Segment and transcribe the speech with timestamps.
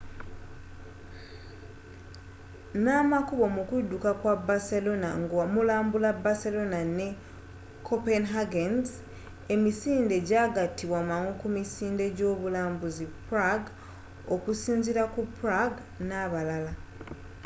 [2.85, 7.07] na makubo mukudduka kwa barcelona nga mulambula barcelona ne
[7.87, 8.89] copenhagen's
[9.53, 13.71] emisinde kyagatibwa mangu ku misinde egy'obulambuzi prague
[14.33, 16.73] okusinziira ku prague n'abalala